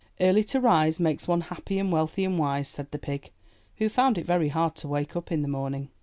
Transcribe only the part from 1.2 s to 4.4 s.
one happy and wealthy and wise," said the pig, who found it